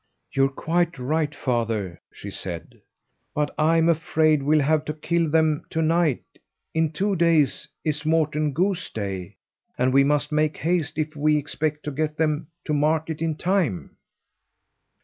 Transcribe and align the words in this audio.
"You're 0.31 0.49
quite 0.49 0.97
right, 0.97 1.35
father," 1.35 2.01
she 2.11 2.31
said. 2.31 2.81
"But 3.35 3.53
I'm 3.55 3.87
afraid 3.87 4.41
we'll 4.41 4.61
have 4.61 4.83
to 4.85 4.95
kill 4.95 5.29
them 5.29 5.63
to 5.69 5.79
night. 5.83 6.23
In 6.73 6.91
two 6.91 7.15
days 7.15 7.67
is 7.85 8.03
Morten 8.03 8.51
Gooseday 8.51 9.35
and 9.77 9.93
we 9.93 10.03
must 10.03 10.31
make 10.31 10.57
haste 10.57 10.97
if 10.97 11.15
we 11.15 11.37
expect 11.37 11.83
to 11.83 11.91
get 11.91 12.17
them 12.17 12.47
to 12.65 12.73
market 12.73 13.21
in 13.21 13.35
time." 13.35 13.95